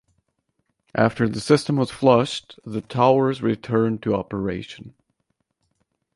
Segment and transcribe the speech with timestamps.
[0.95, 4.95] After the system was flushed the towers returned to operation.